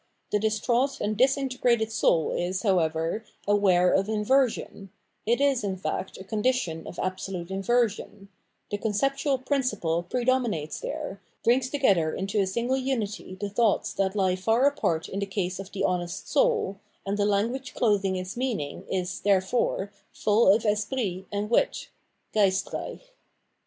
[0.31, 4.89] The distraught and disintegrated soul is, however, aware of inversion;
[5.27, 8.29] it is, in fact, a condition of absolute inversion:
[8.71, 14.13] the con ceptual principle predominates there, brings together into a single unity the thoughts that
[14.15, 18.35] He far apart in the case of the honest soul, and the language clothing its
[18.35, 21.89] meaning is, therefore, full of esprit and wit
[22.33, 23.01] {geistreicJi).